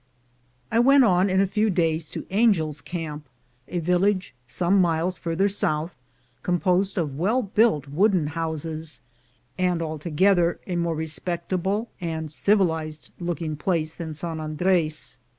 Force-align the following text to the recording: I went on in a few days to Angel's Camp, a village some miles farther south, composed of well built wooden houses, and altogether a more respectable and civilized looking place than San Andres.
I 0.71 0.79
went 0.79 1.03
on 1.03 1.29
in 1.29 1.39
a 1.41 1.45
few 1.45 1.69
days 1.69 2.09
to 2.09 2.25
Angel's 2.31 2.81
Camp, 2.81 3.29
a 3.67 3.77
village 3.77 4.33
some 4.47 4.81
miles 4.81 5.15
farther 5.15 5.47
south, 5.47 5.93
composed 6.41 6.97
of 6.97 7.19
well 7.19 7.43
built 7.43 7.87
wooden 7.87 8.25
houses, 8.33 9.01
and 9.59 9.79
altogether 9.79 10.59
a 10.65 10.75
more 10.75 10.95
respectable 10.95 11.91
and 12.01 12.31
civilized 12.31 13.11
looking 13.19 13.55
place 13.55 13.93
than 13.93 14.15
San 14.15 14.39
Andres. 14.39 15.19